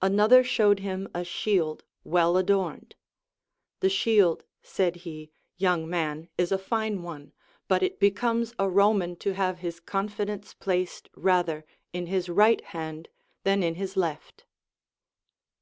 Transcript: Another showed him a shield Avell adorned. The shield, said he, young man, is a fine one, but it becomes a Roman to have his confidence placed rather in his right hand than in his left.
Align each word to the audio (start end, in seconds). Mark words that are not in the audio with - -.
Another 0.00 0.42
showed 0.42 0.78
him 0.78 1.06
a 1.14 1.22
shield 1.22 1.84
Avell 2.06 2.40
adorned. 2.40 2.94
The 3.80 3.90
shield, 3.90 4.44
said 4.62 4.96
he, 5.04 5.30
young 5.58 5.86
man, 5.86 6.30
is 6.38 6.50
a 6.50 6.56
fine 6.56 7.02
one, 7.02 7.34
but 7.68 7.82
it 7.82 8.00
becomes 8.00 8.54
a 8.58 8.66
Roman 8.66 9.14
to 9.16 9.34
have 9.34 9.58
his 9.58 9.78
confidence 9.78 10.54
placed 10.54 11.10
rather 11.14 11.66
in 11.92 12.06
his 12.06 12.30
right 12.30 12.62
hand 12.64 13.10
than 13.42 13.62
in 13.62 13.74
his 13.74 13.94
left. 13.94 14.46